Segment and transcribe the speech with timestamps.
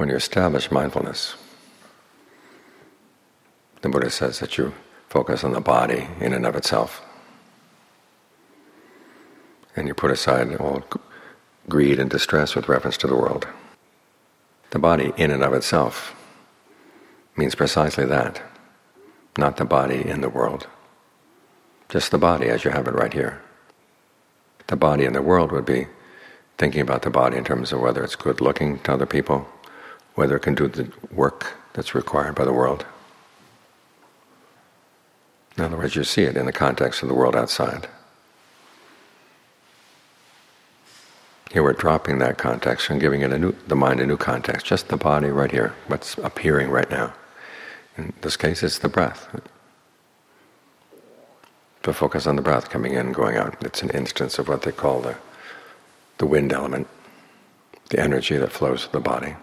[0.00, 1.34] when you establish mindfulness,
[3.82, 4.72] the Buddha says that you
[5.10, 7.02] focus on the body in and of itself.
[9.76, 10.82] And you put aside all
[11.68, 13.46] greed and distress with reference to the world.
[14.70, 16.14] The body in and of itself
[17.36, 18.40] means precisely that,
[19.36, 20.66] not the body in the world,
[21.90, 23.42] just the body as you have it right here.
[24.68, 25.88] The body in the world would be
[26.56, 29.46] thinking about the body in terms of whether it's good looking to other people,
[30.20, 32.84] whether it can do the work that's required by the world.
[35.56, 37.88] In other words, you see it in the context of the world outside.
[41.50, 44.66] Here we're dropping that context and giving it a new, the mind a new context,
[44.66, 47.14] just the body right here, what's appearing right now.
[47.96, 49.26] In this case, it's the breath.
[51.84, 53.56] To focus on the breath coming in going out.
[53.64, 55.16] It's an instance of what they call the,
[56.18, 56.88] the wind element,
[57.88, 59.34] the energy that flows through the body.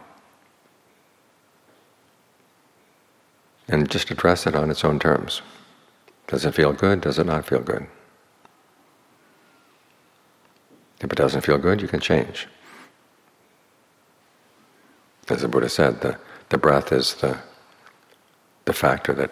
[3.67, 5.41] And just address it on its own terms.
[6.27, 7.01] Does it feel good?
[7.01, 7.87] Does it not feel good?
[10.99, 12.47] If it doesn't feel good, you can change.
[15.29, 16.17] As the Buddha said, the,
[16.49, 17.37] the breath is the,
[18.65, 19.31] the factor that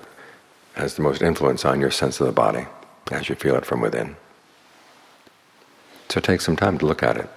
[0.75, 2.67] has the most influence on your sense of the body
[3.11, 4.15] as you feel it from within.
[6.09, 7.29] So take some time to look at it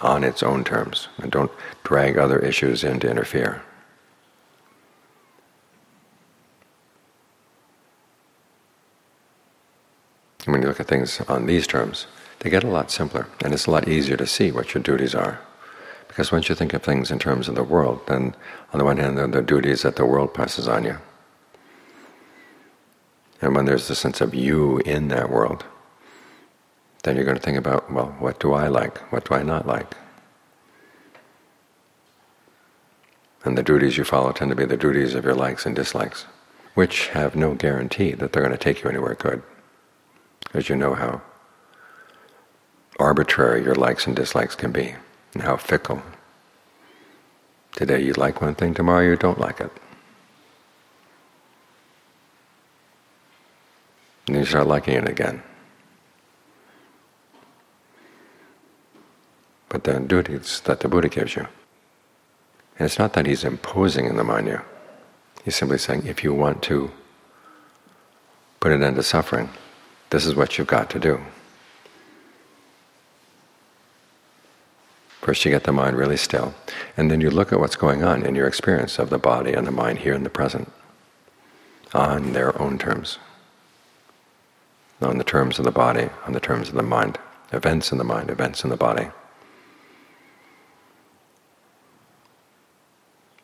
[0.00, 1.50] on its own terms and don't
[1.84, 3.62] drag other issues in to interfere.
[10.46, 12.06] When you look at things on these terms,
[12.40, 15.14] they get a lot simpler, and it's a lot easier to see what your duties
[15.14, 15.40] are.
[16.08, 18.34] Because once you think of things in terms of the world, then
[18.72, 20.98] on the one hand, there are the duties that the world passes on you.
[23.40, 25.64] And when there's the sense of you in that world,
[27.04, 28.98] then you're going to think about, well, what do I like?
[29.12, 29.96] What do I not like?
[33.44, 36.26] And the duties you follow tend to be the duties of your likes and dislikes,
[36.74, 39.42] which have no guarantee that they're going to take you anywhere good
[40.52, 41.22] because you know how
[42.98, 44.94] arbitrary your likes and dislikes can be,
[45.32, 46.02] and how fickle.
[47.74, 49.72] Today you like one thing, tomorrow you don't like it.
[54.26, 55.42] And you start liking it again.
[59.70, 61.48] But the duties that the Buddha gives you,
[62.78, 64.60] and it's not that he's imposing them on you.
[65.46, 66.90] He's simply saying, if you want to
[68.60, 69.48] put an end to suffering,
[70.12, 71.18] this is what you've got to do.
[75.22, 76.52] First, you get the mind really still,
[76.98, 79.66] and then you look at what's going on in your experience of the body and
[79.66, 80.70] the mind here in the present
[81.94, 83.18] on their own terms,
[85.00, 87.18] on the terms of the body, on the terms of the mind,
[87.50, 89.08] events in the mind, events in the body.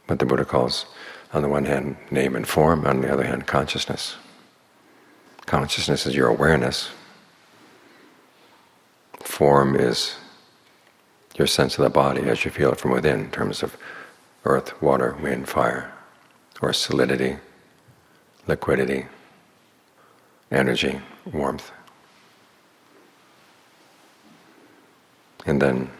[0.06, 0.84] What the Buddha calls,
[1.32, 4.16] on the one hand, name and form, on the other hand, consciousness.
[5.48, 6.90] Consciousness is your awareness.
[9.20, 10.16] Form is
[11.36, 13.78] your sense of the body as you feel it from within in terms of
[14.44, 15.90] earth, water, wind, fire,
[16.60, 17.38] or solidity,
[18.46, 19.06] liquidity,
[20.50, 21.00] energy,
[21.32, 21.72] warmth.
[25.46, 25.90] And then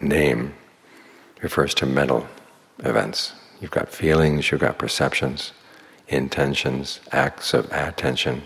[0.00, 0.54] name
[1.40, 2.26] refers to mental
[2.80, 3.34] events.
[3.60, 5.52] You've got feelings, you've got perceptions,
[6.08, 8.42] intentions, acts of attention,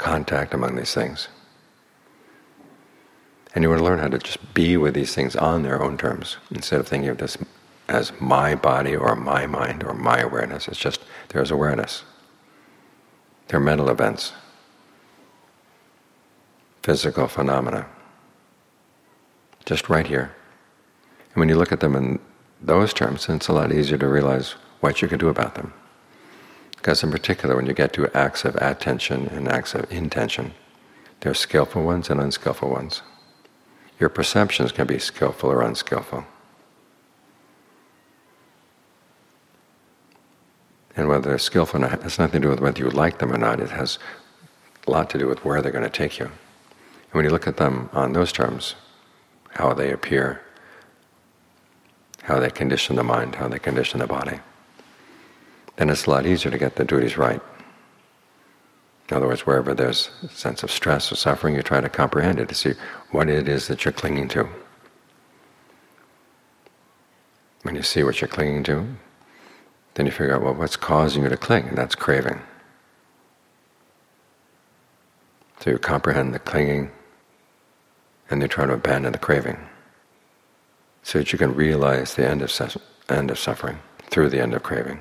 [0.00, 1.28] contact among these things.
[3.54, 5.98] And you want to learn how to just be with these things on their own
[5.98, 7.36] terms instead of thinking of this
[7.88, 10.68] as my body or my mind or my awareness.
[10.68, 12.04] It's just there's awareness.
[13.48, 14.32] They're mental events,
[16.84, 17.86] physical phenomena,
[19.66, 20.32] just right here.
[21.34, 22.20] And when you look at them in
[22.62, 25.72] those terms, it's a lot easier to realize what you can do about them.
[26.80, 30.54] Because in particular, when you get to acts of attention and acts of intention,
[31.20, 33.02] there are skillful ones and unskillful ones.
[33.98, 36.24] Your perceptions can be skillful or unskillful.
[40.96, 43.30] And whether they're skillful or not has nothing to do with whether you like them
[43.30, 43.60] or not.
[43.60, 43.98] It has
[44.86, 46.24] a lot to do with where they're going to take you.
[46.24, 48.74] And when you look at them on those terms,
[49.50, 50.40] how they appear,
[52.22, 54.40] how they condition the mind, how they condition the body,
[55.80, 57.40] then it's a lot easier to get the duties right.
[59.08, 62.38] In other words, wherever there's a sense of stress or suffering, you try to comprehend
[62.38, 62.74] it to see
[63.12, 64.46] what it is that you're clinging to.
[67.62, 68.88] When you see what you're clinging to,
[69.94, 71.68] then you figure out, well, what's causing you to cling?
[71.68, 72.42] And that's craving.
[75.60, 76.90] So you comprehend the clinging,
[78.28, 79.56] and you try to abandon the craving,
[81.02, 82.52] so that you can realize the end of
[83.08, 83.78] end of suffering,
[84.10, 85.00] through the end of craving.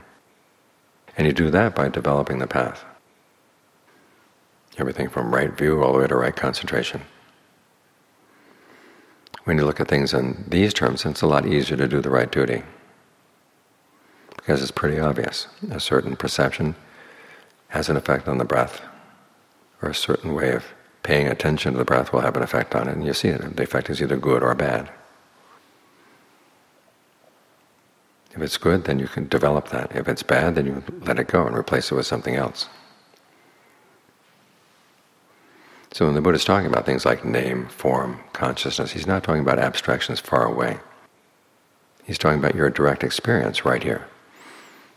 [1.18, 2.86] And you do that by developing the path.
[4.78, 7.02] Everything from right view all the way to right concentration.
[9.44, 12.10] When you look at things in these terms, it's a lot easier to do the
[12.10, 12.64] right duty
[14.50, 15.48] because it's pretty obvious.
[15.70, 16.76] A certain perception
[17.68, 18.82] has an effect on the breath,
[19.82, 20.66] or a certain way of
[21.04, 23.56] paying attention to the breath will have an effect on it, and you see it.
[23.56, 24.90] The effect is either good or bad.
[28.32, 29.96] If it's good, then you can develop that.
[29.96, 32.68] If it's bad, then you let it go and replace it with something else.
[35.92, 39.42] So when the Buddha is talking about things like name, form, consciousness, he's not talking
[39.42, 40.78] about abstractions far away.
[42.04, 44.06] He's talking about your direct experience right here.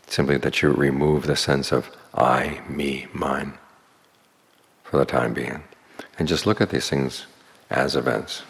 [0.07, 3.57] Simply that you remove the sense of I, me, mine
[4.83, 5.63] for the time being.
[6.19, 7.25] And just look at these things
[7.71, 8.43] as events.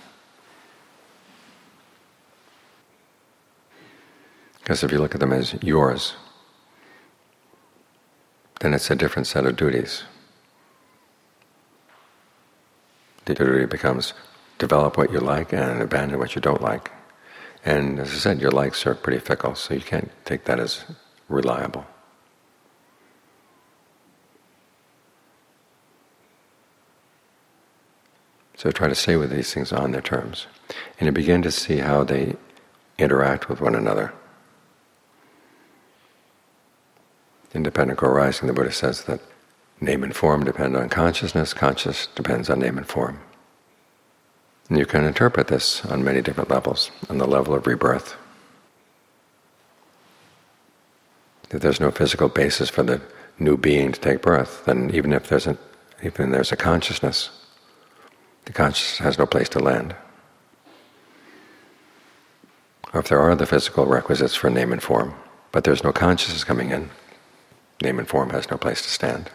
[4.64, 6.14] Because if you look at them as yours,
[8.62, 10.04] then it's a different set of duties.
[13.26, 14.14] The duty becomes
[14.58, 16.92] develop what you like and abandon what you don't like.
[17.66, 20.86] And as I said, your likes are pretty fickle, so you can't take that as
[21.28, 21.86] reliable.
[28.56, 30.48] So try to stay with these things on their terms.
[30.98, 32.38] And you begin to see how they
[32.98, 34.14] interact with one another.
[37.54, 39.22] In dependent co-arising, the Buddha says that
[39.80, 43.20] name and form depend on consciousness, consciousness depends on name and form.
[44.70, 46.90] And you can interpret this on many different levels.
[47.10, 48.16] On the level of rebirth,
[51.52, 53.02] if there's no physical basis for the
[53.38, 55.58] new being to take birth, then even if there's a
[56.02, 57.30] even there's a consciousness,
[58.46, 59.96] the consciousness has no place to land.
[62.94, 65.16] Or if there are the physical requisites for name and form,
[65.52, 66.90] but there's no consciousness coming in,
[67.82, 69.30] name and form has no place to stand.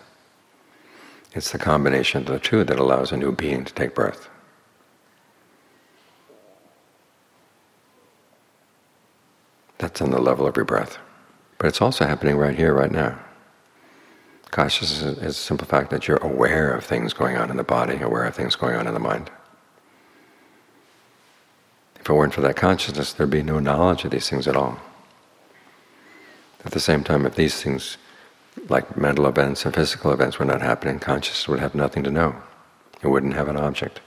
[1.32, 4.28] It's the combination of the two that allows a new being to take birth.
[9.78, 10.98] That's on the level of your breath.
[11.58, 13.18] But it's also happening right here, right now.
[14.50, 18.00] Consciousness is the simple fact that you're aware of things going on in the body,
[18.00, 19.30] aware of things going on in the mind.
[22.00, 24.78] If it weren't for that consciousness, there'd be no knowledge of these things at all.
[26.64, 27.98] At the same time, if these things,
[28.68, 32.36] like mental events and physical events, were not happening, consciousness would have nothing to know.
[33.02, 34.00] It wouldn't have an object.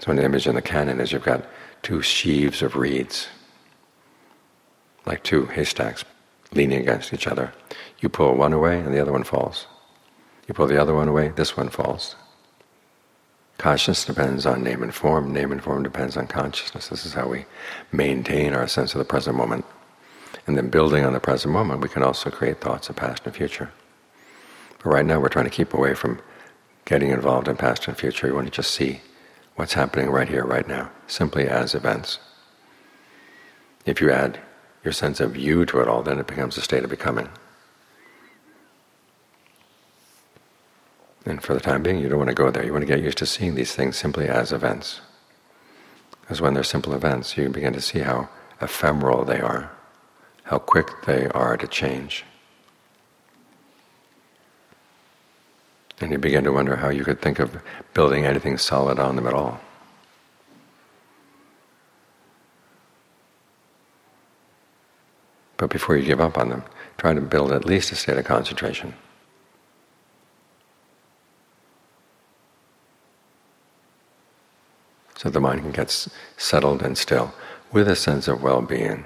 [0.00, 1.46] So an image in the canon is you've got
[1.82, 3.28] two sheaves of reeds,
[5.06, 6.04] like two haystacks
[6.52, 7.52] leaning against each other.
[8.00, 9.66] You pull one away and the other one falls.
[10.46, 12.16] You pull the other one away, this one falls.
[13.58, 16.88] Consciousness depends on name and form, name and form depends on consciousness.
[16.88, 17.46] This is how we
[17.92, 19.64] maintain our sense of the present moment.
[20.46, 23.34] And then building on the present moment, we can also create thoughts of past and
[23.34, 23.72] future.
[24.78, 26.20] But right now we're trying to keep away from
[26.84, 28.26] getting involved in past and future.
[28.26, 29.00] We want to just see
[29.56, 32.18] what's happening right here, right now, simply as events.
[33.86, 34.40] If you add
[34.82, 37.28] your sense of you to it all, then it becomes a state of becoming.
[41.26, 42.64] And for the time being, you don't want to go there.
[42.64, 45.00] You want to get used to seeing these things simply as events.
[46.20, 48.28] Because when they're simple events, you begin to see how
[48.60, 49.70] ephemeral they are,
[50.44, 52.24] how quick they are to change.
[56.00, 57.60] And you begin to wonder how you could think of
[57.94, 59.60] building anything solid on them at all.
[65.56, 66.64] But before you give up on them,
[66.98, 68.94] try to build at least a state of concentration.
[75.24, 77.34] So the mind gets settled and still
[77.72, 79.04] with a sense of well-being.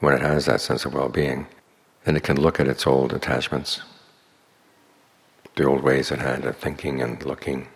[0.00, 1.46] When it has that sense of well-being,
[2.04, 3.80] then it can look at its old attachments
[5.56, 7.68] the old ways it had of thinking and looking,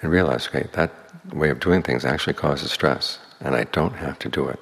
[0.00, 0.90] and realize, okay, that
[1.34, 4.60] way of doing things actually causes stress, and I don't have to do it.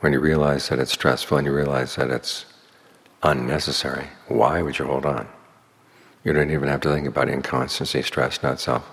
[0.00, 2.44] When you realize that it's stressful and you realize that it's
[3.24, 5.26] unnecessary, why would you hold on?
[6.24, 8.90] You don't even have to think about inconstancy, stress, not self.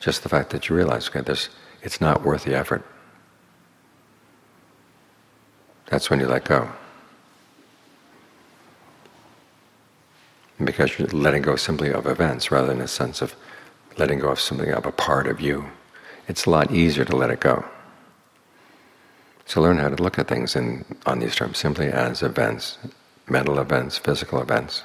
[0.00, 1.48] Just the fact that you realize, okay, this,
[1.82, 2.84] it's not worth the effort.
[5.86, 6.70] That's when you let go.
[10.64, 13.34] because you're letting go simply of events rather than a sense of
[13.98, 15.66] letting go of something of a part of you.
[16.28, 17.64] It's a lot easier to let it go.
[19.44, 22.78] So learn how to look at things in, on these terms simply as events,
[23.28, 24.82] mental events, physical events.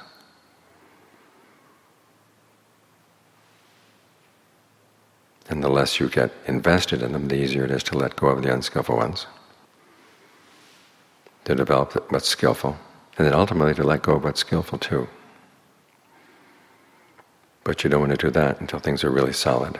[5.48, 8.28] And the less you get invested in them, the easier it is to let go
[8.28, 9.26] of the unskillful ones,
[11.44, 12.76] to develop what's skillful,
[13.18, 15.08] and then ultimately to let go of what's skillful too.
[17.64, 19.78] But you don't want to do that until things are really solid.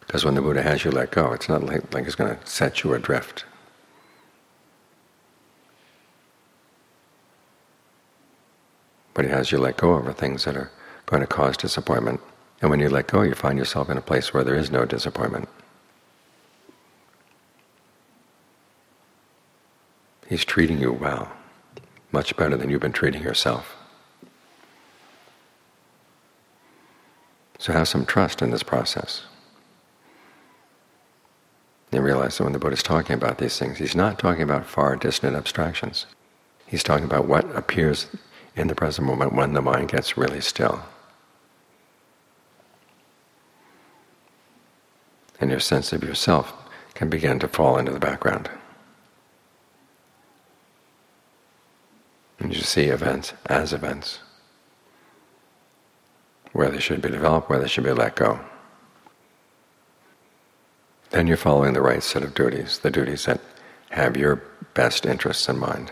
[0.00, 2.46] Because when the Buddha has you let go, it's not like, like he's going to
[2.46, 3.44] set you adrift.
[9.14, 10.70] But he has you let go of things that are
[11.06, 12.20] going to cause disappointment.
[12.60, 14.84] And when you let go, you find yourself in a place where there is no
[14.84, 15.48] disappointment.
[20.28, 21.30] He's treating you well,
[22.10, 23.76] much better than you've been treating yourself.
[27.58, 29.22] So have some trust in this process.
[31.92, 34.66] And realize that when the Buddha is talking about these things, he's not talking about
[34.66, 36.06] far distant abstractions.
[36.66, 38.08] He's talking about what appears
[38.56, 40.82] in the present moment when the mind gets really still.
[45.40, 46.52] And your sense of yourself
[46.94, 48.50] can begin to fall into the background.
[52.38, 54.20] And you see events as events,
[56.52, 58.40] where they should be developed, where they should be let go
[61.10, 63.40] then you're following the right set of duties, the duties that
[63.90, 64.42] have your
[64.74, 65.90] best interests in mind.